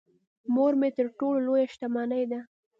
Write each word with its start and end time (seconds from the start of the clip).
مور 0.53 0.73
مې 0.79 0.89
تر 0.97 1.07
ټولو 1.19 1.39
لويه 1.45 1.65
شتمنی 1.73 2.23
ده. 2.31 2.39